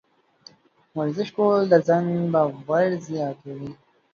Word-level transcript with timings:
ورزش 0.97 1.29
کول 1.37 1.61
د 1.71 1.73
ځان 1.87 2.05
باور 2.33 2.89
زیاتوي. 3.07 3.71